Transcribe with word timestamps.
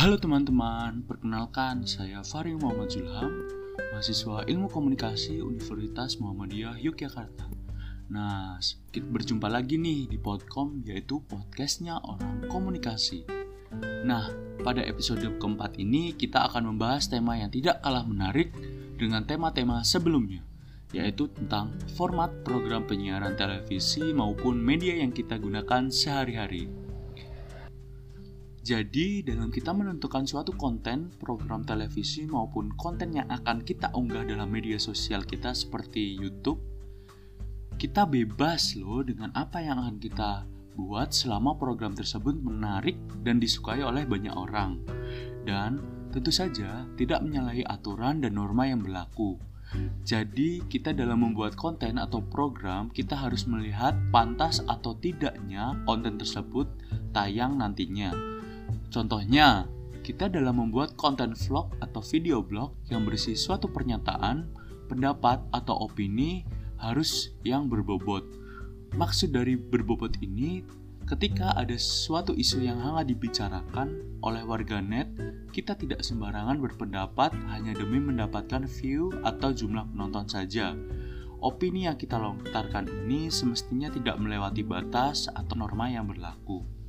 Halo 0.00 0.16
teman-teman, 0.16 1.04
perkenalkan 1.04 1.84
saya 1.84 2.24
Fari 2.24 2.56
Muhammad 2.56 2.88
Zulham, 2.88 3.36
mahasiswa 3.92 4.48
Ilmu 4.48 4.72
Komunikasi 4.72 5.44
Universitas 5.44 6.16
Muhammadiyah 6.16 6.80
Yogyakarta. 6.80 7.44
Nah, 8.08 8.56
kita 8.88 9.04
berjumpa 9.04 9.52
lagi 9.52 9.76
nih 9.76 10.08
di 10.08 10.16
Podcom, 10.16 10.80
yaitu 10.88 11.20
podcastnya 11.28 12.00
orang 12.00 12.48
komunikasi. 12.48 13.28
Nah, 14.08 14.32
pada 14.64 14.80
episode 14.88 15.20
keempat 15.36 15.76
ini 15.76 16.16
kita 16.16 16.48
akan 16.48 16.72
membahas 16.72 17.04
tema 17.12 17.36
yang 17.36 17.52
tidak 17.52 17.84
kalah 17.84 18.08
menarik 18.08 18.56
dengan 18.96 19.28
tema-tema 19.28 19.84
sebelumnya, 19.84 20.40
yaitu 20.96 21.28
tentang 21.28 21.76
format 21.92 22.32
program 22.40 22.88
penyiaran 22.88 23.36
televisi 23.36 24.16
maupun 24.16 24.64
media 24.64 24.96
yang 24.96 25.12
kita 25.12 25.36
gunakan 25.36 25.92
sehari-hari. 25.92 26.88
Jadi, 28.60 29.24
dalam 29.24 29.48
kita 29.48 29.72
menentukan 29.72 30.28
suatu 30.28 30.52
konten, 30.52 31.08
program 31.16 31.64
televisi 31.64 32.28
maupun 32.28 32.68
konten 32.76 33.16
yang 33.16 33.24
akan 33.32 33.64
kita 33.64 33.88
unggah 33.96 34.20
dalam 34.28 34.52
media 34.52 34.76
sosial 34.76 35.24
kita 35.24 35.56
seperti 35.56 36.20
YouTube, 36.20 36.60
kita 37.80 38.04
bebas 38.04 38.76
loh 38.76 39.00
dengan 39.00 39.32
apa 39.32 39.64
yang 39.64 39.80
akan 39.80 39.96
kita 39.96 40.44
buat 40.76 41.08
selama 41.08 41.56
program 41.56 41.96
tersebut 41.96 42.36
menarik 42.36 43.00
dan 43.24 43.40
disukai 43.40 43.80
oleh 43.80 44.04
banyak 44.04 44.36
orang. 44.36 44.84
Dan 45.48 45.80
tentu 46.12 46.28
saja 46.28 46.84
tidak 47.00 47.24
menyalahi 47.24 47.64
aturan 47.64 48.20
dan 48.20 48.36
norma 48.36 48.68
yang 48.68 48.84
berlaku. 48.84 49.40
Jadi, 50.04 50.60
kita 50.68 50.92
dalam 50.92 51.24
membuat 51.24 51.56
konten 51.56 51.96
atau 51.96 52.20
program, 52.20 52.92
kita 52.92 53.16
harus 53.16 53.48
melihat 53.48 53.96
pantas 54.12 54.60
atau 54.68 54.92
tidaknya 55.00 55.80
konten 55.88 56.20
tersebut 56.20 56.68
tayang 57.16 57.56
nantinya 57.56 58.12
Contohnya, 58.90 59.70
kita 60.02 60.26
dalam 60.26 60.58
membuat 60.58 60.98
konten 60.98 61.38
vlog 61.38 61.70
atau 61.78 62.02
video 62.02 62.42
blog 62.42 62.74
yang 62.90 63.06
berisi 63.06 63.38
suatu 63.38 63.70
pernyataan, 63.70 64.50
pendapat, 64.90 65.46
atau 65.54 65.86
opini 65.86 66.42
harus 66.82 67.30
yang 67.46 67.70
berbobot. 67.70 68.26
Maksud 68.98 69.30
dari 69.30 69.54
berbobot 69.54 70.18
ini, 70.18 70.66
ketika 71.06 71.54
ada 71.54 71.78
suatu 71.78 72.34
isu 72.34 72.66
yang 72.66 72.82
hangat 72.82 73.14
dibicarakan 73.14 74.18
oleh 74.26 74.42
warganet, 74.42 75.06
kita 75.54 75.78
tidak 75.78 76.02
sembarangan 76.02 76.58
berpendapat 76.58 77.30
hanya 77.54 77.70
demi 77.78 78.02
mendapatkan 78.02 78.66
view 78.66 79.14
atau 79.22 79.54
jumlah 79.54 79.86
penonton 79.94 80.26
saja. 80.26 80.74
Opini 81.40 81.86
yang 81.86 81.94
kita 81.94 82.18
lontarkan 82.18 82.90
ini 83.06 83.30
semestinya 83.30 83.88
tidak 83.88 84.18
melewati 84.18 84.66
batas 84.66 85.30
atau 85.30 85.54
norma 85.54 85.88
yang 85.88 86.10
berlaku. 86.10 86.79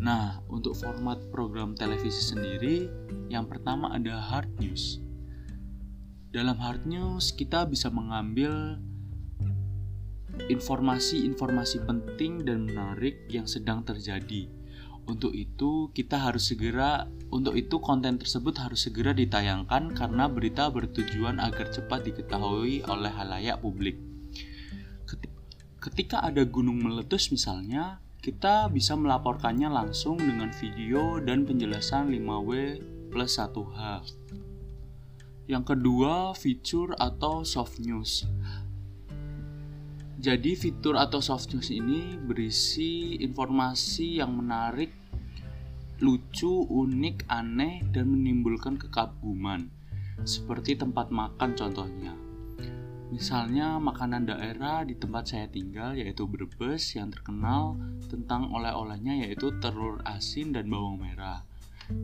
Nah, 0.00 0.40
untuk 0.48 0.72
format 0.80 1.20
program 1.28 1.76
televisi 1.76 2.32
sendiri, 2.32 2.88
yang 3.28 3.44
pertama 3.44 3.92
ada 3.92 4.16
hard 4.16 4.48
news. 4.56 4.96
Dalam 6.32 6.56
hard 6.56 6.88
news, 6.88 7.36
kita 7.36 7.68
bisa 7.68 7.92
mengambil 7.92 8.80
informasi-informasi 10.48 11.84
penting 11.84 12.48
dan 12.48 12.64
menarik 12.64 13.28
yang 13.28 13.44
sedang 13.44 13.84
terjadi. 13.84 14.48
Untuk 15.04 15.36
itu, 15.36 15.92
kita 15.92 16.16
harus 16.16 16.48
segera 16.48 17.04
untuk 17.28 17.52
itu 17.60 17.76
konten 17.84 18.16
tersebut 18.16 18.56
harus 18.56 18.88
segera 18.88 19.12
ditayangkan 19.12 19.92
karena 19.92 20.32
berita 20.32 20.72
bertujuan 20.72 21.36
agar 21.44 21.68
cepat 21.68 22.08
diketahui 22.08 22.88
oleh 22.88 23.12
halayak 23.12 23.60
publik. 23.60 24.00
Ketika 25.80 26.24
ada 26.24 26.44
gunung 26.48 26.80
meletus 26.80 27.32
misalnya, 27.32 28.00
kita 28.20 28.68
bisa 28.68 28.92
melaporkannya 29.00 29.72
langsung 29.72 30.20
dengan 30.20 30.52
video 30.52 31.16
dan 31.24 31.48
penjelasan 31.48 32.12
5W 32.12 32.52
plus 33.08 33.40
1H. 33.40 34.12
Yang 35.48 35.64
kedua, 35.74 36.36
fitur 36.36 36.92
atau 37.00 37.42
soft 37.48 37.80
news. 37.80 38.28
Jadi 40.20 40.52
fitur 40.52 41.00
atau 41.00 41.24
soft 41.24 41.56
news 41.56 41.72
ini 41.72 42.20
berisi 42.20 43.16
informasi 43.24 44.20
yang 44.20 44.36
menarik, 44.36 44.92
lucu, 46.04 46.68
unik, 46.68 47.24
aneh, 47.32 47.80
dan 47.88 48.12
menimbulkan 48.12 48.76
kekaguman. 48.76 49.72
Seperti 50.28 50.76
tempat 50.76 51.08
makan 51.08 51.56
contohnya. 51.56 52.12
Misalnya 53.10 53.82
makanan 53.82 54.30
daerah 54.30 54.86
di 54.86 54.94
tempat 54.94 55.34
saya 55.34 55.50
tinggal 55.50 55.98
yaitu 55.98 56.30
Brebes 56.30 56.94
yang 56.94 57.10
terkenal 57.10 57.74
tentang 58.06 58.54
oleh-olehnya 58.54 59.26
yaitu 59.26 59.50
telur 59.58 59.98
asin 60.06 60.54
dan 60.54 60.70
bawang 60.70 61.02
merah. 61.02 61.42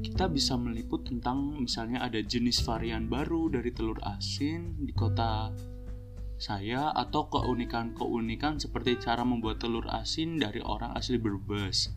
Kita 0.02 0.26
bisa 0.26 0.58
meliput 0.58 1.06
tentang 1.06 1.62
misalnya 1.62 2.02
ada 2.02 2.18
jenis 2.18 2.58
varian 2.66 3.06
baru 3.06 3.54
dari 3.54 3.70
telur 3.70 4.02
asin 4.02 4.82
di 4.82 4.90
kota 4.90 5.54
saya 6.36 6.90
atau 6.90 7.30
keunikan-keunikan 7.30 8.58
seperti 8.58 8.98
cara 8.98 9.22
membuat 9.22 9.62
telur 9.62 9.86
asin 9.86 10.42
dari 10.42 10.58
orang 10.58 10.90
asli 10.98 11.22
Brebes. 11.22 11.94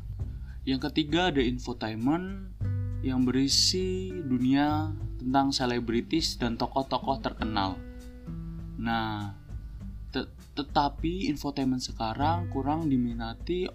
Yang 0.69 0.93
ketiga 0.93 1.33
ada 1.33 1.41
infotainment 1.41 2.53
yang 3.01 3.25
berisi 3.25 4.13
dunia 4.13 4.93
tentang 5.17 5.49
selebritis 5.49 6.37
dan 6.37 6.61
tokoh-tokoh 6.61 7.25
terkenal. 7.25 7.88
Nah, 8.79 9.35
te 10.09 10.23
tetapi 10.55 11.27
infotainment 11.27 11.83
sekarang 11.83 12.47
kurang 12.47 12.87
diminati 12.87 13.67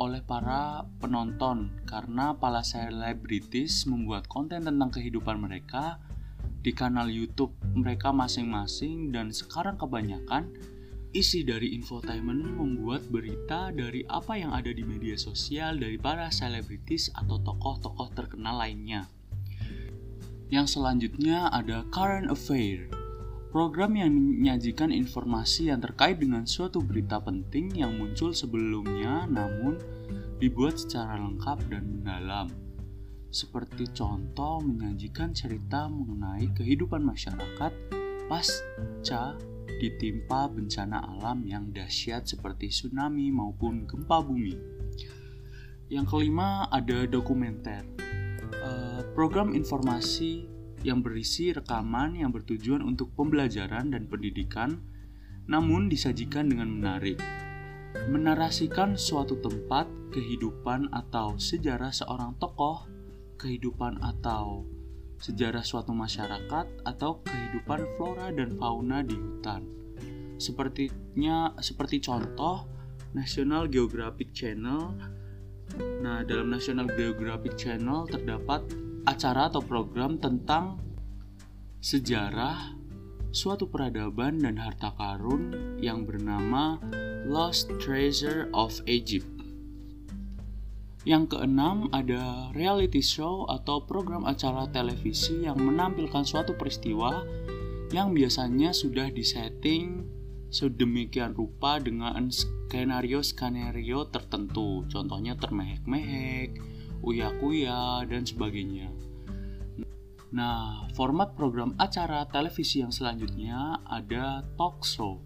oleh 0.00 0.24
para 0.24 0.84
penonton 1.00 1.84
karena 1.84 2.32
para 2.32 2.64
selebritis 2.64 3.84
membuat 3.84 4.24
konten 4.28 4.64
tentang 4.64 4.88
kehidupan 4.88 5.36
mereka 5.36 6.00
di 6.60 6.72
kanal 6.72 7.08
YouTube 7.08 7.52
mereka 7.72 8.12
masing-masing 8.12 9.12
dan 9.12 9.32
sekarang 9.32 9.76
kebanyakan 9.76 10.52
isi 11.10 11.42
dari 11.42 11.74
infotainment 11.74 12.54
membuat 12.54 13.04
berita 13.08 13.74
dari 13.74 14.06
apa 14.08 14.38
yang 14.38 14.54
ada 14.54 14.70
di 14.70 14.84
media 14.86 15.18
sosial 15.18 15.76
dari 15.76 15.98
para 15.98 16.30
selebritis 16.30 17.10
atau 17.12 17.42
tokoh-tokoh 17.42 18.14
terkenal 18.14 18.62
lainnya. 18.62 19.10
Yang 20.54 20.78
selanjutnya 20.78 21.50
ada 21.50 21.82
current 21.90 22.30
affair 22.30 22.99
Program 23.50 23.98
yang 23.98 24.14
menyajikan 24.14 24.94
informasi 24.94 25.74
yang 25.74 25.82
terkait 25.82 26.22
dengan 26.22 26.46
suatu 26.46 26.78
berita 26.78 27.18
penting 27.18 27.74
yang 27.74 27.98
muncul 27.98 28.30
sebelumnya 28.30 29.26
namun 29.26 29.74
dibuat 30.38 30.78
secara 30.78 31.18
lengkap 31.18 31.58
dan 31.66 31.82
mendalam. 31.82 32.46
Seperti 33.34 33.90
contoh 33.90 34.62
menyajikan 34.62 35.34
cerita 35.34 35.90
mengenai 35.90 36.46
kehidupan 36.54 37.02
masyarakat 37.02 37.72
pasca 38.30 39.34
ditimpa 39.82 40.46
bencana 40.46 41.02
alam 41.02 41.42
yang 41.42 41.74
dahsyat 41.74 42.30
seperti 42.30 42.70
tsunami 42.70 43.34
maupun 43.34 43.82
gempa 43.82 44.22
bumi. 44.22 44.54
Yang 45.90 46.06
kelima 46.06 46.70
ada 46.70 47.02
dokumenter. 47.10 47.82
Eh, 48.54 49.02
program 49.18 49.58
informasi 49.58 50.59
yang 50.80 51.04
berisi 51.04 51.52
rekaman 51.52 52.16
yang 52.16 52.32
bertujuan 52.32 52.80
untuk 52.80 53.12
pembelajaran 53.12 53.92
dan 53.92 54.08
pendidikan, 54.08 54.80
namun 55.44 55.92
disajikan 55.92 56.48
dengan 56.48 56.72
menarik. 56.72 57.20
Menarasikan 58.08 58.94
suatu 58.94 59.36
tempat, 59.42 59.90
kehidupan 60.14 60.94
atau 60.94 61.36
sejarah 61.36 61.90
seorang 61.90 62.38
tokoh, 62.38 62.86
kehidupan 63.36 63.98
atau 64.00 64.64
sejarah 65.20 65.60
suatu 65.60 65.92
masyarakat, 65.92 66.66
atau 66.86 67.20
kehidupan 67.26 67.80
flora 67.98 68.32
dan 68.32 68.56
fauna 68.56 69.04
di 69.04 69.18
hutan. 69.18 69.66
Sepertinya 70.40 71.52
seperti 71.60 72.00
contoh 72.00 72.64
National 73.12 73.68
Geographic 73.68 74.32
Channel. 74.32 74.96
Nah, 76.00 76.24
dalam 76.24 76.48
National 76.48 76.88
Geographic 76.88 77.58
Channel 77.58 78.08
terdapat 78.08 78.64
acara 79.08 79.48
atau 79.48 79.62
program 79.64 80.20
tentang 80.20 80.80
sejarah 81.80 82.76
suatu 83.30 83.70
peradaban 83.70 84.42
dan 84.42 84.58
harta 84.58 84.92
karun 84.98 85.76
yang 85.78 86.02
bernama 86.04 86.76
Lost 87.24 87.70
Treasure 87.78 88.50
of 88.52 88.74
Egypt. 88.90 89.28
Yang 91.08 91.32
keenam 91.32 91.88
ada 91.96 92.52
reality 92.52 93.00
show 93.00 93.48
atau 93.48 93.80
program 93.88 94.28
acara 94.28 94.68
televisi 94.68 95.48
yang 95.48 95.56
menampilkan 95.56 96.28
suatu 96.28 96.52
peristiwa 96.52 97.24
yang 97.88 98.12
biasanya 98.12 98.76
sudah 98.76 99.08
disetting 99.08 100.04
sedemikian 100.50 101.32
rupa 101.32 101.80
dengan 101.80 102.28
skenario-skenario 102.28 104.10
tertentu. 104.10 104.84
Contohnya 104.90 105.38
termehek-mehek, 105.38 106.58
uya-kuya, 107.04 108.04
dan 108.06 108.22
sebagainya. 108.24 108.88
Nah, 110.30 110.86
format 110.94 111.34
program 111.34 111.74
acara 111.74 112.22
televisi 112.30 112.78
yang 112.78 112.94
selanjutnya 112.94 113.82
ada 113.82 114.46
talk 114.54 114.86
show, 114.86 115.18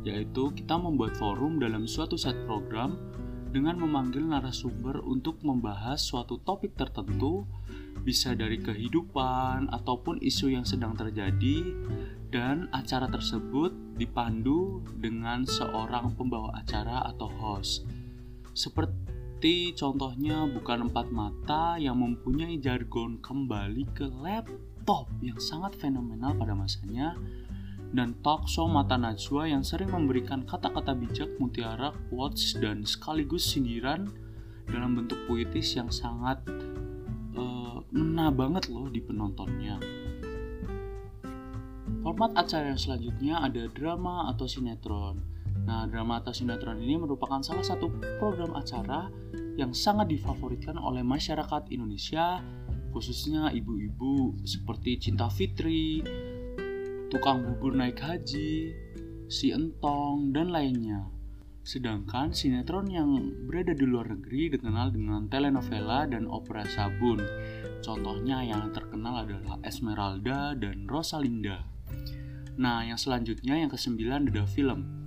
yaitu 0.00 0.48
kita 0.56 0.80
membuat 0.80 1.12
forum 1.20 1.60
dalam 1.60 1.84
suatu 1.84 2.16
set 2.16 2.34
program 2.48 2.96
dengan 3.52 3.76
memanggil 3.80 4.24
narasumber 4.24 5.00
untuk 5.04 5.40
membahas 5.44 6.00
suatu 6.00 6.40
topik 6.40 6.76
tertentu 6.76 7.44
bisa 8.04 8.36
dari 8.36 8.60
kehidupan 8.60 9.72
ataupun 9.72 10.20
isu 10.20 10.52
yang 10.52 10.64
sedang 10.64 10.92
terjadi 10.92 11.64
dan 12.28 12.68
acara 12.70 13.08
tersebut 13.08 13.72
dipandu 13.96 14.84
dengan 15.00 15.48
seorang 15.48 16.12
pembawa 16.14 16.52
acara 16.60 17.06
atau 17.08 17.28
host. 17.28 17.88
Seperti 18.52 19.15
contohnya 19.74 20.48
bukan 20.50 20.90
empat 20.90 21.08
mata 21.14 21.76
yang 21.76 22.00
mempunyai 22.00 22.58
jargon 22.58 23.20
kembali 23.22 23.86
ke 23.94 24.08
laptop 24.08 25.06
yang 25.22 25.38
sangat 25.38 25.76
fenomenal 25.76 26.34
pada 26.34 26.54
masanya 26.54 27.14
dan 27.94 28.18
talk 28.20 28.44
show 28.50 28.66
Mata 28.66 28.98
Najwa 28.98 29.46
yang 29.46 29.62
sering 29.62 29.94
memberikan 29.94 30.42
kata-kata 30.42 30.92
bijak, 30.92 31.30
mutiara, 31.38 31.94
quotes, 32.10 32.58
dan 32.58 32.82
sekaligus 32.82 33.46
sindiran 33.46 34.10
dalam 34.66 34.98
bentuk 34.98 35.16
puitis 35.30 35.78
yang 35.78 35.88
sangat 35.88 36.42
ngena 37.96 38.28
banget 38.28 38.68
loh 38.68 38.92
di 38.92 39.00
penontonnya. 39.00 39.80
Format 42.04 42.36
acara 42.38 42.70
yang 42.74 42.80
selanjutnya 42.80 43.34
ada 43.42 43.66
drama 43.72 44.30
atau 44.30 44.46
sinetron. 44.46 45.35
Nah, 45.64 45.88
drama 45.88 46.20
atau 46.20 46.36
sinetron 46.36 46.76
ini 46.82 47.00
merupakan 47.00 47.40
salah 47.40 47.64
satu 47.64 47.88
program 48.20 48.52
acara 48.52 49.08
yang 49.56 49.72
sangat 49.72 50.12
difavoritkan 50.12 50.76
oleh 50.76 51.00
masyarakat 51.00 51.72
Indonesia, 51.72 52.44
khususnya 52.92 53.48
ibu-ibu 53.56 54.36
seperti 54.44 55.00
Cinta 55.00 55.32
Fitri, 55.32 56.04
Tukang 57.08 57.46
Bubur 57.46 57.72
Naik 57.72 58.02
Haji, 58.02 58.74
Si 59.32 59.54
Entong, 59.54 60.36
dan 60.36 60.52
lainnya. 60.52 61.08
Sedangkan 61.66 62.30
sinetron 62.30 62.86
yang 62.86 63.10
berada 63.50 63.74
di 63.74 63.82
luar 63.82 64.06
negeri 64.06 64.54
dikenal 64.54 64.94
dengan 64.94 65.26
telenovela 65.26 66.06
dan 66.06 66.30
opera 66.30 66.62
sabun. 66.62 67.18
Contohnya 67.82 68.46
yang 68.46 68.70
terkenal 68.70 69.26
adalah 69.26 69.58
Esmeralda 69.66 70.54
dan 70.54 70.86
Rosalinda. 70.86 71.66
Nah, 72.54 72.86
yang 72.86 72.94
selanjutnya 72.94 73.58
yang 73.58 73.66
kesembilan 73.66 74.30
adalah 74.30 74.46
film. 74.46 75.04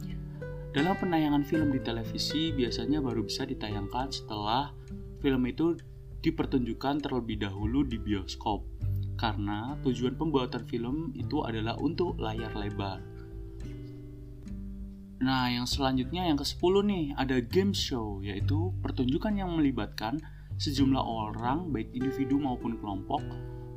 Dalam 0.69 0.93
penayangan 1.01 1.41
film 1.41 1.73
di 1.73 1.81
televisi 1.81 2.53
biasanya 2.53 3.01
baru 3.01 3.25
bisa 3.25 3.41
ditayangkan 3.41 4.13
setelah 4.13 4.69
film 5.17 5.41
itu 5.49 5.73
dipertunjukkan 6.21 7.09
terlebih 7.09 7.41
dahulu 7.41 7.81
di 7.81 7.97
bioskop. 7.97 8.61
Karena 9.17 9.73
tujuan 9.81 10.13
pembuatan 10.13 10.69
film 10.69 11.09
itu 11.17 11.41
adalah 11.41 11.73
untuk 11.81 12.21
layar 12.21 12.53
lebar. 12.53 13.01
Nah, 15.19 15.51
yang 15.51 15.67
selanjutnya 15.67 16.31
yang 16.31 16.39
ke-10 16.39 16.73
nih, 16.85 17.05
ada 17.17 17.43
game 17.43 17.75
show, 17.75 18.23
yaitu 18.23 18.71
pertunjukan 18.79 19.35
yang 19.35 19.51
melibatkan 19.51 20.21
sejumlah 20.55 21.01
orang, 21.03 21.75
baik 21.75 21.91
individu 21.91 22.39
maupun 22.39 22.79
kelompok, 22.79 23.19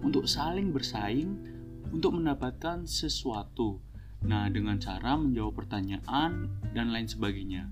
untuk 0.07 0.29
saling 0.31 0.71
bersaing 0.71 1.41
untuk 1.91 2.15
mendapatkan 2.15 2.87
sesuatu. 2.87 3.83
Nah, 4.23 4.47
dengan 4.51 4.79
cara 4.79 5.19
menjawab 5.19 5.67
pertanyaan 5.67 6.47
dan 6.73 6.95
lain 6.95 7.11
sebagainya. 7.11 7.67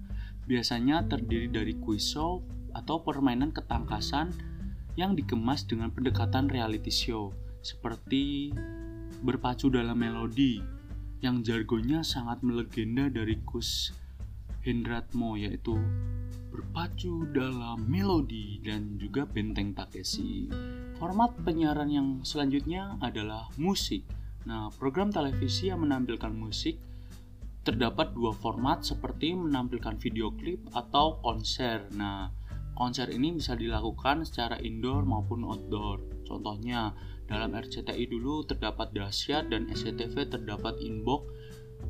Biasanya 0.51 1.07
terdiri 1.07 1.47
dari 1.47 1.79
quiz 1.79 2.03
show 2.03 2.43
atau 2.75 3.03
permainan 3.03 3.55
ketangkasan 3.55 4.35
yang 4.99 5.15
dikemas 5.15 5.63
dengan 5.67 5.95
pendekatan 5.95 6.51
reality 6.51 6.91
show, 6.91 7.31
seperti 7.63 8.51
berpacu 9.23 9.71
dalam 9.71 9.95
melodi, 9.95 10.59
yang 11.21 11.45
jargonnya 11.45 12.01
sangat 12.01 12.41
melegenda 12.41 13.13
dari 13.13 13.37
Kus 13.45 13.93
Hendratmo 14.65 15.37
yaitu 15.37 15.77
berpacu 16.51 17.29
dalam 17.31 17.87
melodi 17.87 18.59
dan 18.65 18.97
juga 18.99 19.25
benteng 19.29 19.77
Takeshi. 19.77 20.51
Format 20.99 21.33
penyiaran 21.47 21.89
yang 21.89 22.09
selanjutnya 22.27 22.99
adalah 23.01 23.49
musik. 23.57 24.05
Nah, 24.49 24.73
program 24.73 25.13
televisi 25.13 25.69
yang 25.69 25.85
menampilkan 25.85 26.33
musik 26.33 26.81
terdapat 27.61 28.17
dua 28.17 28.33
format 28.33 28.81
seperti 28.81 29.37
menampilkan 29.37 30.01
video 30.01 30.33
klip 30.33 30.65
atau 30.73 31.21
konser. 31.21 31.85
Nah, 31.93 32.33
konser 32.73 33.13
ini 33.13 33.37
bisa 33.37 33.53
dilakukan 33.53 34.25
secara 34.25 34.57
indoor 34.65 35.05
maupun 35.05 35.45
outdoor. 35.45 36.01
Contohnya, 36.25 36.97
dalam 37.29 37.53
RCTI 37.53 38.09
dulu 38.09 38.49
terdapat 38.49 38.97
Dahsyat 38.97 39.53
dan 39.53 39.69
SCTV 39.69 40.33
terdapat 40.33 40.81
Inbox 40.81 41.29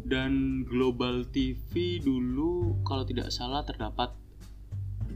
dan 0.04 0.62
Global 0.66 1.22
TV 1.30 2.02
dulu 2.02 2.82
kalau 2.82 3.06
tidak 3.06 3.30
salah 3.30 3.62
terdapat 3.62 4.10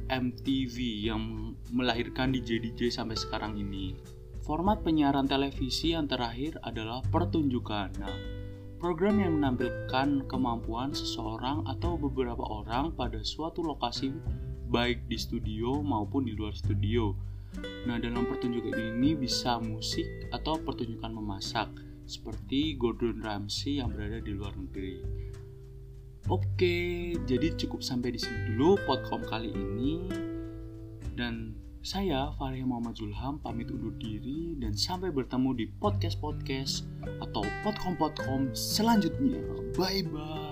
MTV 0.08 1.08
yang 1.08 1.54
melahirkan 1.72 2.30
DJ-DJ 2.30 2.92
sampai 2.92 3.18
sekarang 3.18 3.56
ini. 3.58 3.96
Format 4.44 4.84
penyiaran 4.84 5.24
televisi 5.24 5.96
yang 5.96 6.04
terakhir 6.04 6.60
adalah 6.60 7.00
pertunjukan. 7.08 7.96
Nah, 7.96 8.16
program 8.76 9.16
yang 9.16 9.40
menampilkan 9.40 10.28
kemampuan 10.28 10.92
seseorang 10.92 11.64
atau 11.64 11.96
beberapa 11.96 12.44
orang 12.44 12.92
pada 12.92 13.24
suatu 13.24 13.64
lokasi 13.64 14.12
baik 14.68 15.08
di 15.08 15.16
studio 15.16 15.80
maupun 15.80 16.28
di 16.28 16.36
luar 16.36 16.52
studio 16.52 17.16
Nah, 17.86 18.02
dalam 18.02 18.26
pertunjukan 18.26 18.74
ini 18.74 19.14
bisa 19.14 19.62
musik 19.62 20.06
atau 20.34 20.58
pertunjukan 20.58 21.12
memasak 21.14 21.70
seperti 22.04 22.74
Gordon 22.74 23.22
Ramsay 23.22 23.78
yang 23.78 23.94
berada 23.94 24.18
di 24.18 24.32
luar 24.34 24.52
negeri. 24.58 25.00
Oke, 26.32 27.12
jadi 27.28 27.52
cukup 27.54 27.84
sampai 27.84 28.16
di 28.16 28.20
sini 28.20 28.56
dulu 28.56 28.80
podcast 28.88 29.28
kali 29.28 29.52
ini. 29.52 29.92
Dan 31.14 31.54
saya 31.84 32.32
Fahri 32.40 32.64
Muhammad 32.64 32.96
Zulham 32.96 33.36
pamit 33.44 33.68
undur 33.68 33.92
diri 34.00 34.56
dan 34.56 34.72
sampai 34.72 35.12
bertemu 35.12 35.52
di 35.52 35.64
podcast-podcast 35.68 36.88
atau 37.20 37.44
podcast-podcast 37.60 38.56
selanjutnya. 38.56 39.44
Bye 39.76 40.00
bye. 40.08 40.43